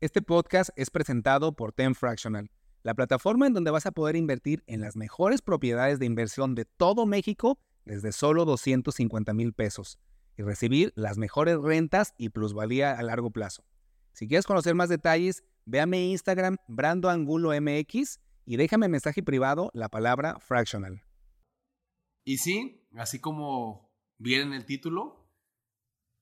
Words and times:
Este 0.00 0.22
podcast 0.22 0.70
es 0.76 0.90
presentado 0.90 1.56
por 1.56 1.72
Ten 1.72 1.96
Fractional, 1.96 2.52
la 2.84 2.94
plataforma 2.94 3.48
en 3.48 3.52
donde 3.52 3.72
vas 3.72 3.84
a 3.84 3.90
poder 3.90 4.14
invertir 4.14 4.62
en 4.68 4.80
las 4.80 4.94
mejores 4.94 5.42
propiedades 5.42 5.98
de 5.98 6.06
inversión 6.06 6.54
de 6.54 6.66
todo 6.66 7.04
México 7.04 7.58
desde 7.84 8.12
solo 8.12 8.44
250 8.44 9.34
mil 9.34 9.52
pesos 9.52 9.98
y 10.36 10.42
recibir 10.42 10.92
las 10.94 11.18
mejores 11.18 11.58
rentas 11.60 12.14
y 12.16 12.28
plusvalía 12.28 12.96
a 12.96 13.02
largo 13.02 13.32
plazo. 13.32 13.64
Si 14.12 14.28
quieres 14.28 14.46
conocer 14.46 14.76
más 14.76 14.88
detalles, 14.88 15.42
ve 15.64 15.80
a 15.80 15.86
mi 15.86 16.12
Instagram, 16.12 16.58
Brando 16.68 17.10
Angulo 17.10 17.50
MX, 17.60 18.20
y 18.44 18.56
déjame 18.56 18.86
mensaje 18.86 19.24
privado 19.24 19.72
la 19.74 19.88
palabra 19.88 20.38
fractional. 20.38 21.02
Y 22.24 22.38
sí, 22.38 22.86
así 22.94 23.18
como 23.18 23.92
viene 24.16 24.44
en 24.44 24.52
el 24.52 24.64
título, 24.64 25.28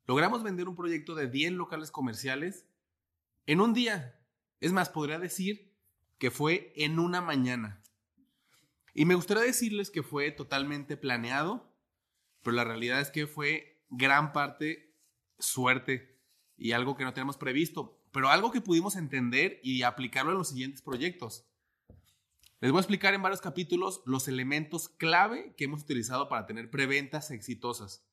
logramos 0.07 0.43
vender 0.43 0.67
un 0.67 0.77
proyecto 0.77 1.15
de 1.15 1.29
10 1.29 1.53
locales 1.53 1.91
comerciales 1.91 2.65
en 3.47 3.61
un 3.61 3.73
día. 3.73 4.21
Es 4.61 4.73
más, 4.73 4.89
podría 4.89 5.19
decir 5.19 5.75
que 6.19 6.31
fue 6.31 6.73
en 6.77 6.99
una 6.99 7.21
mañana. 7.21 7.83
Y 8.95 9.05
me 9.05 9.15
gustaría 9.15 9.43
decirles 9.43 9.91
que 9.91 10.03
fue 10.03 10.31
totalmente 10.31 10.97
planeado, 10.97 11.77
pero 12.43 12.57
la 12.57 12.65
realidad 12.65 13.01
es 13.01 13.11
que 13.11 13.27
fue 13.27 13.85
gran 13.91 14.33
parte 14.33 14.97
suerte 15.39 16.21
y 16.57 16.73
algo 16.73 16.97
que 16.97 17.05
no 17.05 17.13
tenemos 17.13 17.37
previsto, 17.37 18.03
pero 18.11 18.31
algo 18.31 18.51
que 18.51 18.63
pudimos 18.63 18.97
entender 18.97 19.61
y 19.63 19.83
aplicarlo 19.83 20.33
en 20.33 20.39
los 20.39 20.49
siguientes 20.49 20.81
proyectos. 20.81 21.47
Les 22.61 22.71
voy 22.71 22.79
a 22.79 22.81
explicar 22.81 23.13
en 23.13 23.21
varios 23.21 23.43
capítulos 23.43 24.03
los 24.07 24.29
elementos 24.29 24.89
clave 24.89 25.55
que 25.57 25.65
hemos 25.65 25.83
utilizado 25.83 26.29
para 26.31 26.47
tener 26.47 26.71
preventas 26.71 27.31
exitosas. 27.31 28.09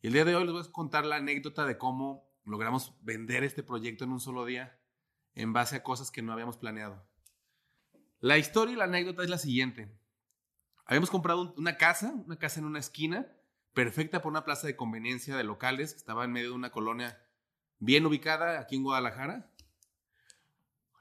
Y 0.00 0.06
el 0.06 0.14
día 0.14 0.24
de 0.24 0.34
hoy 0.34 0.44
les 0.44 0.52
voy 0.52 0.62
a 0.62 0.72
contar 0.72 1.04
la 1.04 1.16
anécdota 1.16 1.66
de 1.66 1.76
cómo 1.76 2.27
logramos 2.48 2.94
vender 3.02 3.44
este 3.44 3.62
proyecto 3.62 4.04
en 4.04 4.12
un 4.12 4.20
solo 4.20 4.44
día 4.44 4.78
en 5.34 5.52
base 5.52 5.76
a 5.76 5.82
cosas 5.82 6.10
que 6.10 6.22
no 6.22 6.32
habíamos 6.32 6.56
planeado. 6.56 7.06
La 8.20 8.38
historia 8.38 8.74
y 8.74 8.76
la 8.76 8.84
anécdota 8.84 9.22
es 9.22 9.30
la 9.30 9.38
siguiente. 9.38 9.96
Habíamos 10.84 11.10
comprado 11.10 11.54
una 11.56 11.76
casa, 11.76 12.12
una 12.26 12.38
casa 12.38 12.60
en 12.60 12.66
una 12.66 12.78
esquina, 12.78 13.26
perfecta 13.74 14.22
por 14.22 14.30
una 14.30 14.44
plaza 14.44 14.66
de 14.66 14.74
conveniencia 14.74 15.36
de 15.36 15.44
locales 15.44 15.92
que 15.92 15.98
estaba 15.98 16.24
en 16.24 16.32
medio 16.32 16.48
de 16.48 16.56
una 16.56 16.70
colonia 16.70 17.22
bien 17.78 18.06
ubicada 18.06 18.58
aquí 18.58 18.76
en 18.76 18.82
Guadalajara. 18.82 19.52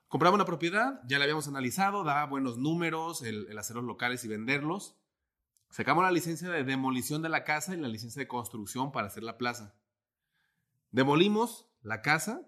Compramos 0.07 0.35
una 0.35 0.45
propiedad, 0.45 1.01
ya 1.07 1.17
la 1.17 1.23
habíamos 1.23 1.47
analizado, 1.47 2.03
daba 2.03 2.25
buenos 2.25 2.57
números 2.57 3.23
el, 3.23 3.47
el 3.49 3.57
hacer 3.57 3.77
los 3.77 3.85
locales 3.85 4.23
y 4.23 4.27
venderlos. 4.27 4.95
Sacamos 5.69 6.03
la 6.03 6.11
licencia 6.11 6.49
de 6.49 6.63
demolición 6.63 7.21
de 7.21 7.29
la 7.29 7.43
casa 7.43 7.73
y 7.73 7.77
la 7.77 7.87
licencia 7.87 8.21
de 8.21 8.27
construcción 8.27 8.91
para 8.91 9.07
hacer 9.07 9.23
la 9.23 9.37
plaza. 9.37 9.76
Demolimos 10.91 11.69
la 11.81 12.01
casa, 12.01 12.41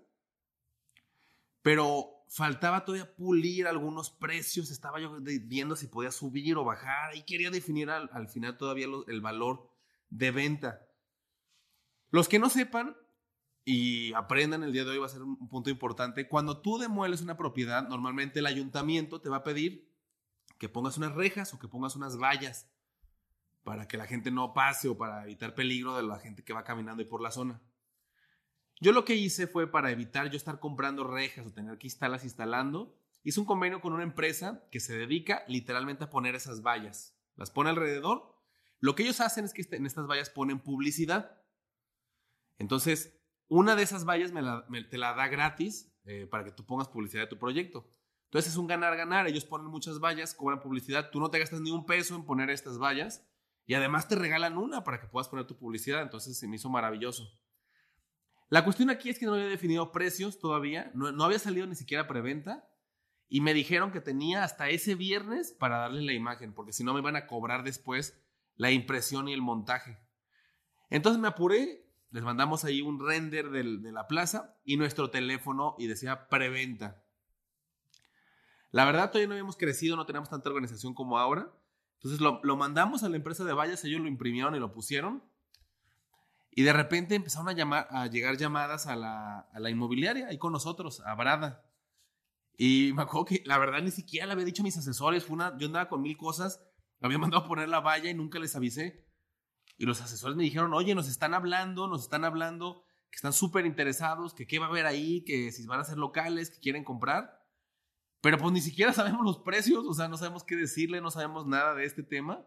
pero 1.62 2.26
faltaba 2.30 2.86
todavía 2.86 3.16
pulir 3.16 3.68
algunos 3.68 4.10
precios. 4.10 4.72
Estaba 4.72 5.00
yo 5.00 5.18
viendo 5.22 5.76
si 5.76 5.88
podía 5.88 6.12
subir 6.12 6.58
o 6.58 6.64
bajar 6.64 7.16
y 7.16 7.24
quería 7.24 7.52
definir 7.52 7.90
al, 7.90 8.28
final 8.30 8.58
todavía 8.58 8.88
el 9.08 9.22
valor 9.22 9.70
de 10.10 10.32
venta. 10.32 10.86
Los 12.12 12.28
que 12.28 12.40
no 12.40 12.50
sepan 12.50 12.96
y 13.66 14.14
aprendan 14.14 14.64
el 14.64 14.74
día 14.74 14.84
de 14.84 14.92
hoy 14.92 14.98
va 14.98 15.06
a 15.06 15.10
ser 15.10 15.22
un 15.22 15.48
punto 15.48 15.70
importante. 15.70 16.28
Cuando 16.28 16.62
tú 16.62 16.80
demueles 16.80 17.22
una 17.22 17.38
propiedad, 17.38 17.88
normalmente 17.88 18.40
el 18.40 18.48
ayuntamiento 18.48 19.22
te 19.22 19.30
va 19.30 19.38
a 19.38 19.44
pedir 19.44 19.94
que 20.58 20.70
pongas 20.70 20.98
unas 20.98 21.14
rejas 21.14 21.54
o 21.54 21.60
que 21.60 21.68
pongas 21.68 21.96
unas 21.96 22.18
vallas 22.18 22.68
para 23.64 23.88
que 23.88 23.98
la 23.98 24.08
gente 24.08 24.32
no 24.32 24.54
pase 24.54 24.88
o 24.88 24.98
para 24.98 25.24
evitar 25.24 25.54
peligro 25.54 25.96
de 25.96 26.04
la 26.04 26.20
gente 26.20 26.44
que 26.44 26.54
va 26.54 26.64
caminando 26.64 27.04
y 27.04 27.06
por 27.06 27.22
la 27.22 27.32
zona. 27.32 27.62
Yo 28.80 28.94
lo 28.94 29.04
que 29.04 29.16
hice 29.16 29.48
fue 29.48 29.70
para 29.70 29.92
evitar 29.92 30.30
yo 30.30 30.38
estar 30.38 30.60
comprando 30.60 31.04
rejas 31.04 31.46
o 31.46 31.52
tener 31.52 31.78
que 31.78 31.88
instalarlas 31.88 32.24
instalando, 32.24 32.96
hice 33.24 33.40
un 33.40 33.46
convenio 33.46 33.82
con 33.82 33.94
una 33.94 34.04
empresa 34.04 34.68
que 34.72 34.80
se 34.80 34.98
dedica 34.98 35.44
literalmente 35.48 36.06
a 36.06 36.10
poner 36.10 36.36
esas 36.36 36.62
vallas. 36.62 37.18
Las 37.36 37.52
pone 37.52 37.70
alrededor. 37.70 38.36
Lo 38.80 38.96
que 38.96 39.04
ellos 39.04 39.20
hacen 39.20 39.46
es 39.46 39.54
que 39.54 39.62
este, 39.62 39.76
en 39.76 39.86
estas 39.86 40.08
vallas 40.08 40.30
ponen 40.30 40.60
publicidad. 40.60 41.42
Entonces, 42.58 43.20
una 43.48 43.76
de 43.76 43.84
esas 43.84 44.06
vallas 44.06 44.32
me 44.32 44.84
te 44.84 44.98
la 44.98 45.14
da 45.14 45.28
gratis 45.28 45.92
eh, 46.06 46.28
para 46.28 46.44
que 46.44 46.52
tú 46.52 46.66
pongas 46.66 46.88
publicidad 46.88 47.24
de 47.24 47.28
tu 47.28 47.38
proyecto. 47.38 47.90
Entonces 48.26 48.52
es 48.52 48.58
un 48.58 48.68
ganar-ganar. 48.68 49.28
Ellos 49.28 49.46
ponen 49.46 49.68
muchas 49.68 50.00
vallas, 50.00 50.34
cobran 50.34 50.62
publicidad. 50.62 51.10
Tú 51.12 51.20
no 51.20 51.30
te 51.32 51.40
gastas 51.40 51.62
ni 51.62 51.72
un 51.72 51.86
peso 51.86 52.16
en 52.16 52.26
poner 52.26 52.50
estas 52.50 52.78
vallas. 52.78 53.28
Y 53.66 53.74
además 53.74 54.08
te 54.08 54.16
regalan 54.16 54.58
una 54.58 54.84
para 54.84 55.00
que 55.02 55.08
puedas 55.08 55.28
poner 55.28 55.46
tu 55.46 55.58
publicidad. 55.58 56.02
Entonces 56.02 56.38
se 56.38 56.48
me 56.48 56.56
hizo 56.56 56.70
maravilloso. 56.70 57.28
La 58.50 58.64
cuestión 58.64 58.90
aquí 58.90 59.10
es 59.10 59.20
que 59.20 59.28
no 59.28 59.36
había 59.36 59.46
definido 59.46 59.92
precios 59.92 60.40
todavía, 60.40 60.92
no, 60.96 61.24
había 61.24 61.38
salido 61.38 61.68
ni 61.68 61.76
siquiera 61.76 62.08
preventa 62.08 62.68
y 63.28 63.42
me 63.42 63.54
dijeron 63.54 63.92
que 63.92 64.02
tenía 64.02 64.44
hasta 64.44 64.70
ese 64.70 64.96
viernes 64.96 65.52
para 65.52 65.78
darle 65.78 66.02
la 66.02 66.14
imagen, 66.14 66.54
porque 66.54 66.74
si 66.74 66.84
no 66.84 66.94
me 66.94 67.00
iban 67.00 67.16
a 67.16 67.28
cobrar 67.28 67.64
después 67.64 68.20
la 68.56 68.72
impresión 68.72 69.28
y 69.28 69.34
el 69.34 69.44
montaje. 69.44 70.00
Entonces 70.90 71.22
me 71.22 71.28
apuré, 71.28 71.88
les 72.10 72.24
mandamos 72.24 72.66
ahí 72.66 72.82
un 72.82 73.00
render 73.00 73.52
de 73.52 73.92
la 73.92 74.08
plaza 74.08 74.58
y 74.64 74.78
nuestro 74.78 75.12
teléfono 75.12 75.76
y 75.78 75.86
decía 75.86 76.28
preventa. 76.28 77.04
La 78.72 78.86
verdad 78.86 79.10
todavía 79.10 79.28
no 79.28 79.34
habíamos 79.34 79.58
crecido, 79.58 79.96
no 79.96 80.08
tenemos 80.08 80.30
tanta 80.30 80.50
organización 80.50 80.96
como 80.96 81.20
ahora. 81.20 81.52
Entonces 81.96 82.20
lo, 82.20 82.40
lo 82.44 82.56
mandamos 82.56 83.04
a 83.04 83.10
la 83.10 83.16
empresa 83.16 83.44
de 83.44 83.54
vallas, 83.54 83.84
ellos 83.84 84.02
lo 84.02 84.08
imprimieron 84.08 84.56
y 84.56 84.60
lo 84.60 84.74
pusieron. 84.74 85.24
Y 86.52 86.64
de 86.64 86.74
repente 86.74 87.16
empezaron 87.16 87.48
a, 87.50 88.08
llegar 88.08 88.38
llamadas 88.38 88.88
a 88.88 88.96
la, 88.96 89.40
a 89.40 89.60
la 89.60 89.70
inmobiliaria, 89.70 90.28
ahí 90.28 90.38
con 90.38 90.52
nosotros, 90.52 91.02
a 91.06 91.16
Brada. 91.16 91.64
Y 92.58 92.92
me 92.94 93.04
acuerdo 93.04 93.26
que 93.26 93.44
la 93.46 93.58
verdad 93.58 93.82
ni 93.82 93.92
siquiera 93.92 94.26
le 94.26 94.34
había 94.34 94.46
dicho 94.46 94.64
a 94.64 94.66
mis 94.66 94.78
asesores. 94.78 95.24
Fue 95.26 95.36
una, 95.36 95.58
yo 95.58 95.68
andaba 95.68 95.88
con 95.88 96.02
mil 96.02 96.18
cosas, 96.18 96.62
me 97.00 97.06
había 97.06 97.18
mandado 97.18 97.46
a 97.46 97.48
poner 97.48 97.70
la 97.70 97.80
valla 97.80 98.10
y 98.10 98.14
nunca 98.14 98.40
les 98.40 98.56
avisé. 98.56 99.08
Y 99.78 99.86
los 99.86 100.02
asesores 100.02 100.36
me 100.36 100.44
dijeron, 100.44 100.74
oye, 100.74 100.94
nos 100.94 101.08
están 101.08 101.34
hablando, 101.34 101.88
nos 101.88 102.04
están 102.04 102.26
hablando, 102.26 102.84
que 103.10 103.16
están 103.16 103.32
súper 103.32 103.66
interesados, 103.66 104.34
que 104.34 104.46
qué 104.46 104.60
va 104.60 104.66
a 104.66 104.70
haber 104.70 104.86
ahí, 104.86 105.24
que 105.24 105.54
si 105.54 105.66
van 105.66 105.80
a 105.80 105.86
ser 105.86 105.98
locales, 105.98 106.50
que 106.50 106.60
quieren 106.60 106.84
comprar. 106.84 107.40
Pero 108.22 108.38
pues 108.38 108.52
ni 108.52 108.60
siquiera 108.60 108.92
sabemos 108.92 109.26
los 109.26 109.40
precios, 109.40 109.86
o 109.88 109.94
sea, 109.94 110.10
no 110.10 110.18
sabemos 110.18 110.44
qué 110.44 110.58
decirle, 110.58 111.00
no 111.00 111.12
sabemos 111.12 111.48
nada 111.48 111.76
de 111.76 111.86
este 111.86 112.04
tema. 112.04 112.46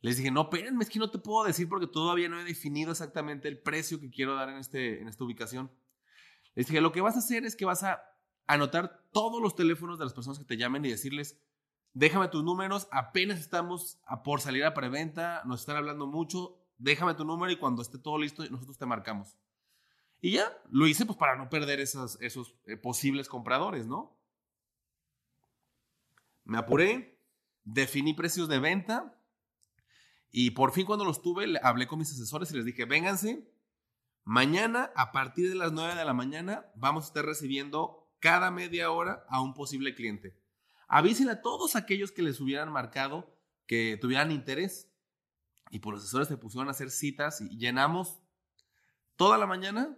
Les 0.00 0.16
dije, 0.18 0.30
no, 0.30 0.42
espérenme, 0.42 0.84
es 0.84 0.90
que 0.90 0.98
no 0.98 1.10
te 1.10 1.18
puedo 1.18 1.46
decir 1.46 1.68
porque 1.68 1.86
todavía 1.86 2.28
no 2.28 2.38
he 2.38 2.44
definido 2.44 2.90
exactamente 2.90 3.48
el 3.48 3.58
precio 3.58 4.00
que 4.00 4.10
quiero 4.10 4.34
dar 4.34 4.50
en, 4.50 4.56
este, 4.56 5.00
en 5.00 5.08
esta 5.08 5.24
ubicación. 5.24 5.70
Les 6.54 6.66
dije, 6.66 6.80
lo 6.80 6.92
que 6.92 7.00
vas 7.00 7.16
a 7.16 7.20
hacer 7.20 7.44
es 7.44 7.56
que 7.56 7.64
vas 7.64 7.82
a 7.84 8.02
anotar 8.46 9.02
todos 9.12 9.40
los 9.40 9.56
teléfonos 9.56 9.98
de 9.98 10.04
las 10.04 10.14
personas 10.14 10.38
que 10.38 10.44
te 10.44 10.56
llamen 10.56 10.84
y 10.84 10.90
decirles, 10.90 11.40
déjame 11.94 12.28
tus 12.28 12.44
números, 12.44 12.88
apenas 12.90 13.40
estamos 13.40 13.98
a 14.04 14.22
por 14.22 14.40
salir 14.40 14.64
a 14.64 14.74
preventa, 14.74 15.42
nos 15.46 15.60
están 15.60 15.76
hablando 15.76 16.06
mucho, 16.06 16.58
déjame 16.76 17.14
tu 17.14 17.24
número 17.24 17.52
y 17.52 17.56
cuando 17.56 17.82
esté 17.82 17.98
todo 17.98 18.18
listo 18.18 18.44
nosotros 18.50 18.76
te 18.76 18.86
marcamos. 18.86 19.36
Y 20.20 20.32
ya, 20.32 20.56
lo 20.70 20.86
hice 20.86 21.06
pues 21.06 21.18
para 21.18 21.36
no 21.36 21.48
perder 21.48 21.80
esos 21.80 22.18
eh, 22.20 22.76
posibles 22.76 23.28
compradores, 23.28 23.86
¿no? 23.86 24.18
Me 26.44 26.58
apuré, 26.58 27.18
definí 27.64 28.14
precios 28.14 28.48
de 28.48 28.58
venta, 28.58 29.18
y 30.36 30.50
por 30.50 30.72
fin 30.72 30.84
cuando 30.84 31.04
los 31.04 31.22
tuve, 31.22 31.60
hablé 31.62 31.86
con 31.86 32.00
mis 32.00 32.10
asesores 32.10 32.50
y 32.50 32.56
les 32.56 32.64
dije, 32.64 32.86
vénganse, 32.86 33.48
mañana 34.24 34.90
a 34.96 35.12
partir 35.12 35.48
de 35.48 35.54
las 35.54 35.70
9 35.70 35.94
de 35.94 36.04
la 36.04 36.12
mañana 36.12 36.66
vamos 36.74 37.04
a 37.04 37.06
estar 37.06 37.24
recibiendo 37.24 38.10
cada 38.18 38.50
media 38.50 38.90
hora 38.90 39.24
a 39.28 39.40
un 39.40 39.54
posible 39.54 39.94
cliente. 39.94 40.36
Avísenle 40.88 41.34
a 41.34 41.40
todos 41.40 41.76
aquellos 41.76 42.10
que 42.10 42.22
les 42.22 42.40
hubieran 42.40 42.72
marcado 42.72 43.38
que 43.68 43.96
tuvieran 44.00 44.32
interés. 44.32 44.92
Y 45.70 45.78
por 45.78 45.94
los 45.94 46.02
asesores 46.02 46.26
se 46.26 46.36
pusieron 46.36 46.66
a 46.66 46.72
hacer 46.72 46.90
citas 46.90 47.40
y 47.40 47.56
llenamos 47.56 48.18
toda 49.14 49.38
la 49.38 49.46
mañana, 49.46 49.96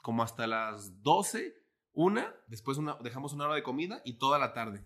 como 0.00 0.22
hasta 0.22 0.46
las 0.46 1.02
12, 1.02 1.54
una, 1.92 2.34
después 2.46 2.78
una, 2.78 2.96
dejamos 3.02 3.34
una 3.34 3.44
hora 3.44 3.56
de 3.56 3.62
comida 3.62 4.00
y 4.02 4.14
toda 4.14 4.38
la 4.38 4.54
tarde. 4.54 4.82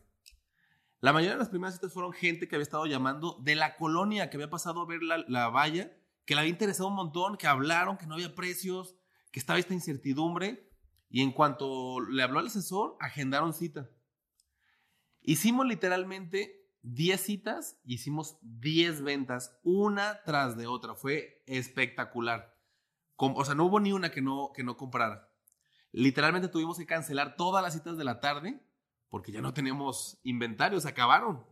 La 1.02 1.12
mayoría 1.12 1.32
de 1.32 1.40
las 1.40 1.48
primeras 1.48 1.74
citas 1.74 1.92
fueron 1.92 2.12
gente 2.12 2.46
que 2.46 2.54
había 2.54 2.62
estado 2.62 2.86
llamando 2.86 3.36
de 3.42 3.56
la 3.56 3.74
colonia, 3.74 4.30
que 4.30 4.36
había 4.36 4.50
pasado 4.50 4.80
a 4.82 4.86
ver 4.86 5.00
la, 5.02 5.48
valla, 5.48 5.90
que 6.24 6.36
le 6.36 6.42
había 6.42 6.52
interesado 6.52 6.88
un 6.90 6.94
montón, 6.94 7.36
que 7.36 7.48
hablaron, 7.48 7.98
que 7.98 8.06
no 8.06 8.14
había 8.14 8.36
precios, 8.36 8.94
que 9.32 9.40
estaba 9.40 9.58
esta 9.58 9.74
incertidumbre. 9.74 10.70
Y 11.10 11.22
en 11.22 11.32
cuanto 11.32 11.98
le 11.98 12.22
habló 12.22 12.38
al 12.38 12.46
asesor, 12.46 12.96
agendaron 13.00 13.52
cita. 13.52 13.90
Hicimos 15.22 15.66
literalmente 15.66 16.70
10 16.82 17.20
citas, 17.20 17.80
hicimos 17.82 18.38
10 18.42 19.02
ventas, 19.02 19.58
una 19.64 20.22
tras 20.24 20.56
de 20.56 20.68
otra. 20.68 20.94
Fue 20.94 21.42
espectacular. 21.48 22.56
O 23.16 23.44
sea, 23.44 23.56
no 23.56 23.64
hubo 23.64 23.80
ni 23.80 23.92
una 23.92 24.12
que 24.12 24.22
no, 24.22 24.52
que 24.54 24.62
no 24.62 24.76
comprara. 24.76 25.28
Literalmente 25.90 26.46
tuvimos 26.46 26.78
que 26.78 26.86
cancelar 26.86 27.34
todas 27.34 27.60
las 27.60 27.74
citas 27.74 27.96
de 27.96 28.04
la 28.04 28.20
tarde 28.20 28.64
porque 29.12 29.30
ya 29.30 29.42
no 29.42 29.52
tenemos 29.52 30.18
inventarios, 30.22 30.86
acabaron. 30.86 31.44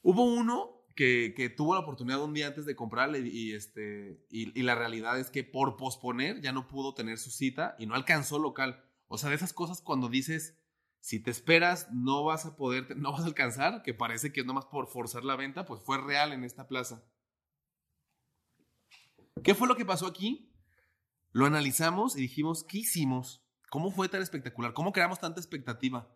Hubo 0.00 0.22
uno 0.22 0.86
que, 0.94 1.52
tuvo 1.56 1.74
la 1.74 1.80
oportunidad 1.80 2.22
un 2.22 2.32
día 2.32 2.46
antes 2.46 2.66
de 2.66 2.76
comprarle 2.76 3.18
y, 3.18 3.52
este, 3.52 4.24
y, 4.30 4.62
la 4.62 4.76
realidad 4.76 5.18
es 5.18 5.32
que 5.32 5.42
por 5.42 5.76
posponer 5.76 6.40
ya 6.40 6.52
no 6.52 6.68
pudo 6.68 6.94
tener 6.94 7.18
su 7.18 7.32
cita 7.32 7.74
y 7.80 7.86
no 7.86 7.96
alcanzó 7.96 8.38
local. 8.38 8.84
O 9.08 9.18
sea, 9.18 9.28
de 9.28 9.34
esas 9.34 9.52
cosas 9.52 9.80
cuando 9.80 10.08
dices, 10.08 10.56
si 11.00 11.18
te 11.18 11.32
esperas, 11.32 11.88
no 11.92 12.22
vas 12.22 12.46
a 12.46 12.54
poder, 12.54 12.96
no 12.96 13.10
vas 13.10 13.22
a 13.22 13.26
alcanzar, 13.26 13.82
que 13.82 13.92
parece 13.92 14.32
que 14.32 14.42
es 14.42 14.46
nomás 14.46 14.66
por 14.66 14.86
forzar 14.86 15.24
la 15.24 15.34
venta, 15.34 15.64
pues 15.64 15.82
fue 15.82 15.98
real 15.98 16.32
en 16.32 16.44
esta 16.44 16.68
plaza. 16.68 17.02
¿Qué 19.42 19.56
fue 19.56 19.66
lo 19.66 19.74
que 19.74 19.84
pasó 19.84 20.06
aquí? 20.06 20.54
Lo 21.32 21.44
analizamos 21.44 22.16
y 22.16 22.20
dijimos, 22.20 22.62
¿qué 22.62 22.78
hicimos? 22.78 23.43
¿Cómo 23.74 23.90
fue 23.90 24.08
tan 24.08 24.22
espectacular? 24.22 24.72
¿Cómo 24.72 24.92
creamos 24.92 25.18
tanta 25.18 25.40
expectativa? 25.40 26.08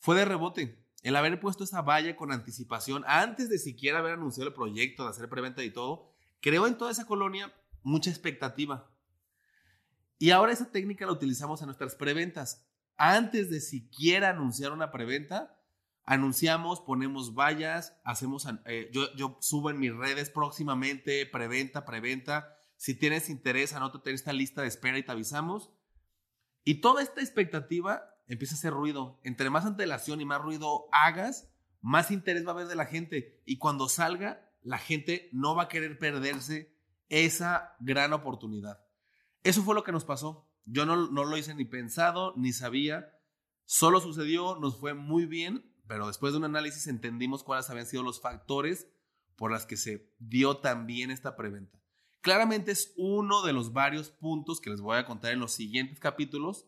Fue 0.00 0.16
de 0.16 0.24
rebote. 0.24 0.84
El 1.04 1.14
haber 1.14 1.38
puesto 1.38 1.62
esa 1.62 1.80
valla 1.80 2.16
con 2.16 2.32
anticipación, 2.32 3.04
antes 3.06 3.48
de 3.48 3.60
siquiera 3.60 4.00
haber 4.00 4.14
anunciado 4.14 4.48
el 4.48 4.54
proyecto, 4.56 5.04
de 5.04 5.10
hacer 5.10 5.28
preventa 5.28 5.62
y 5.62 5.70
todo, 5.70 6.10
creó 6.40 6.66
en 6.66 6.76
toda 6.76 6.90
esa 6.90 7.06
colonia 7.06 7.54
mucha 7.84 8.10
expectativa. 8.10 8.90
Y 10.18 10.30
ahora 10.30 10.50
esa 10.50 10.72
técnica 10.72 11.06
la 11.06 11.12
utilizamos 11.12 11.60
en 11.60 11.66
nuestras 11.66 11.94
preventas. 11.94 12.66
Antes 12.96 13.50
de 13.50 13.60
siquiera 13.60 14.30
anunciar 14.30 14.72
una 14.72 14.90
preventa, 14.90 15.56
anunciamos, 16.06 16.80
ponemos 16.80 17.36
vallas, 17.36 17.96
hacemos, 18.02 18.48
eh, 18.64 18.90
yo, 18.92 19.38
subo 19.40 19.70
en 19.70 19.78
mis 19.78 19.94
redes 19.94 20.28
próximamente, 20.28 21.24
preventa, 21.24 21.84
preventa. 21.84 22.58
Si 22.76 22.96
tienes 22.96 23.30
interés, 23.30 23.74
anótate 23.74 24.10
en 24.10 24.16
esta 24.16 24.32
lista 24.32 24.62
de 24.62 24.66
espera 24.66 24.98
y 24.98 25.04
te 25.04 25.12
avisamos. 25.12 25.70
Y 26.66 26.80
toda 26.80 27.00
esta 27.00 27.20
expectativa 27.20 28.12
empieza 28.26 28.56
a 28.56 28.58
hacer 28.58 28.72
ruido. 28.72 29.20
Entre 29.22 29.50
más 29.50 29.64
antelación 29.64 30.20
y 30.20 30.24
más 30.24 30.42
ruido 30.42 30.88
hagas, 30.90 31.48
más 31.80 32.10
interés 32.10 32.44
va 32.44 32.50
a 32.50 32.54
haber 32.54 32.66
de 32.66 32.74
la 32.74 32.86
gente. 32.86 33.40
Y 33.46 33.58
cuando 33.58 33.88
salga, 33.88 34.50
la 34.62 34.78
gente 34.78 35.28
no 35.32 35.54
va 35.54 35.62
a 35.62 35.68
querer 35.68 35.96
perderse 35.96 36.76
esa 37.08 37.76
gran 37.78 38.12
oportunidad. 38.12 38.84
Eso 39.44 39.62
fue 39.62 39.76
lo 39.76 39.84
que 39.84 39.92
nos 39.92 40.04
pasó. 40.04 40.50
Yo 40.64 40.84
no, 40.86 40.96
lo 40.96 41.36
hice 41.36 41.54
ni 41.54 41.66
pensado, 41.66 42.34
ni 42.36 42.52
sabía. 42.52 43.16
Solo 43.64 44.00
sucedió, 44.00 44.56
nos 44.56 44.76
fue 44.76 44.92
muy 44.92 45.24
bien, 45.24 45.72
pero 45.86 46.08
después 46.08 46.32
de 46.32 46.38
un 46.38 46.46
análisis 46.46 46.88
entendimos 46.88 47.44
cuáles 47.44 47.70
habían 47.70 47.86
sido 47.86 48.02
los 48.02 48.20
factores 48.20 48.88
por 49.36 49.52
los 49.52 49.66
que 49.66 49.76
se 49.76 50.12
dio 50.18 50.56
también 50.56 51.12
esta 51.12 51.36
preventa. 51.36 51.78
Claramente 52.26 52.72
es 52.72 52.92
uno 52.96 53.42
de 53.42 53.52
los 53.52 53.72
varios 53.72 54.10
puntos 54.10 54.60
que 54.60 54.68
les 54.68 54.80
voy 54.80 54.96
a 54.96 55.04
contar 55.04 55.30
en 55.30 55.38
los 55.38 55.52
siguientes 55.52 56.00
capítulos, 56.00 56.66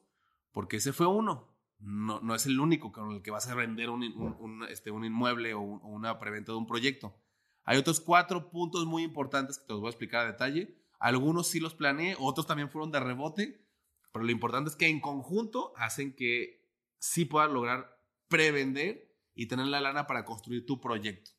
porque 0.52 0.76
ese 0.76 0.92
fue 0.92 1.08
uno. 1.08 1.52
No, 1.80 2.20
no 2.20 2.36
es 2.36 2.46
el 2.46 2.60
único 2.60 2.92
con 2.92 3.10
el 3.10 3.22
que 3.22 3.32
vas 3.32 3.48
a 3.48 3.56
vender 3.56 3.90
un, 3.90 4.04
un, 4.38 4.62
este, 4.68 4.92
un 4.92 5.04
inmueble 5.04 5.54
o, 5.54 5.60
una 5.60 6.16
preventa 6.20 6.52
de 6.52 6.58
un 6.58 6.66
proyecto. 6.68 7.20
Hay 7.64 7.76
otros 7.76 7.98
cuatro 7.98 8.50
puntos 8.50 8.86
muy 8.86 9.02
importantes 9.02 9.58
que 9.58 9.66
te 9.66 9.72
los 9.72 9.80
voy 9.80 9.88
a 9.88 9.90
explicar 9.90 10.26
a 10.26 10.30
detalle. 10.30 10.80
Algunos 11.00 11.48
sí 11.48 11.58
los 11.58 11.74
planeé, 11.74 12.14
otros 12.20 12.46
también 12.46 12.70
fueron 12.70 12.92
de 12.92 13.00
rebote, 13.00 13.66
pero 14.12 14.24
lo 14.24 14.30
importante 14.30 14.70
es 14.70 14.76
que 14.76 14.86
en 14.86 15.00
conjunto 15.00 15.72
hacen 15.74 16.14
que 16.14 16.70
sí 16.98 17.24
puedas 17.24 17.50
lograr 17.50 18.00
prevender 18.28 19.12
y 19.34 19.46
tener 19.46 19.66
la 19.66 19.80
lana 19.80 20.06
para 20.06 20.24
construir 20.24 20.64
tu 20.64 20.80
proyecto. 20.80 21.32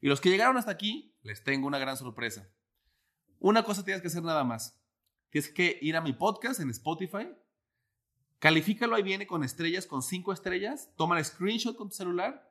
Y 0.00 0.06
los 0.06 0.20
que 0.20 0.30
llegaron 0.30 0.56
hasta 0.56 0.70
aquí, 0.70 1.18
les 1.22 1.42
tengo 1.42 1.66
una 1.66 1.80
gran 1.80 1.96
sorpresa. 1.96 2.48
Una 3.44 3.62
cosa 3.62 3.84
tienes 3.84 4.00
que 4.00 4.08
hacer 4.08 4.22
nada 4.22 4.42
más. 4.42 4.82
Tienes 5.28 5.50
que 5.50 5.78
ir 5.82 5.98
a 5.98 6.00
mi 6.00 6.14
podcast 6.14 6.60
en 6.60 6.70
Spotify. 6.70 7.28
Califícalo, 8.38 8.96
ahí 8.96 9.02
viene 9.02 9.26
con 9.26 9.44
estrellas, 9.44 9.86
con 9.86 10.02
cinco 10.02 10.32
estrellas. 10.32 10.90
Toma 10.96 11.18
el 11.18 11.26
screenshot 11.26 11.76
con 11.76 11.90
tu 11.90 11.94
celular. 11.94 12.50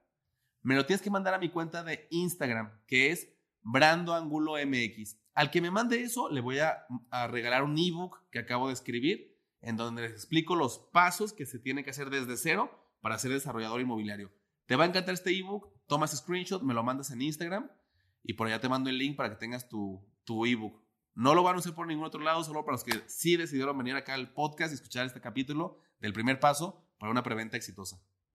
Me 0.62 0.76
lo 0.76 0.86
tienes 0.86 1.02
que 1.02 1.10
mandar 1.10 1.34
a 1.34 1.40
mi 1.40 1.50
cuenta 1.50 1.84
de 1.84 2.08
Instagram, 2.12 2.80
que 2.86 3.10
es 3.10 3.28
Brando 3.64 4.14
Angulo 4.14 4.54
MX. 4.64 5.18
Al 5.34 5.50
que 5.50 5.62
me 5.62 5.72
mande 5.72 6.00
eso, 6.04 6.30
le 6.30 6.42
voy 6.42 6.60
a, 6.60 6.86
regalar 7.28 7.64
un 7.64 7.76
ebook 7.76 8.30
que 8.30 8.38
acabo 8.38 8.68
de 8.68 8.74
escribir, 8.74 9.36
en 9.62 9.78
donde 9.78 10.04
les 10.04 10.12
explico 10.12 10.56
los 10.56 10.78
pasos 10.78 11.34
que 11.34 11.48
se 11.48 11.58
tienen 11.58 11.84
que 11.84 11.90
hacer 11.90 12.12
desde 12.12 12.38
cero 12.38 12.70
para 13.02 13.18
ser 13.18 13.32
desarrollador 13.32 13.82
inmobiliario. 13.82 14.32
Te 14.68 14.76
va 14.76 14.84
a 14.84 14.88
encantar 14.90 15.16
este 15.16 15.36
ebook, 15.36 15.74
tomas 15.88 16.16
screenshot, 16.16 16.62
me 16.62 16.76
lo 16.76 16.84
mandas 16.84 17.10
en 17.10 17.24
Instagram 17.24 17.68
y 18.22 18.34
por 18.34 18.46
allá 18.46 18.62
te 18.62 18.70
mando 18.70 18.92
el 18.92 19.00
link 19.00 19.16
para 19.16 19.32
que 19.32 19.38
tengas 19.38 19.68
tu, 19.68 20.06
tu 20.24 20.46
ebook. 20.46 20.83
No 21.16 21.36
lo 21.36 21.44
van 21.44 21.56
a 21.56 21.60
usar 21.60 21.76
por 21.76 21.88
ningún 21.88 22.06
otro 22.06 22.22
lado, 22.22 22.44
solo 22.44 22.66
para 22.66 22.74
los 22.74 22.84
que 22.84 23.04
sí 23.08 23.38
decidieron 23.38 23.78
venir 23.78 23.96
acá 23.96 24.16
al 24.16 24.34
podcast 24.34 24.72
y 24.72 24.76
escuchar 24.76 25.06
este 25.06 25.22
capítulo 25.22 25.78
del 26.00 26.14
primer 26.14 26.40
paso 26.40 26.84
para 26.98 27.12
una 27.12 27.24
preventa 27.24 27.58
exitosa. 27.58 28.02